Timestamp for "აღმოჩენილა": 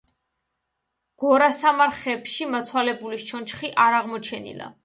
4.03-4.77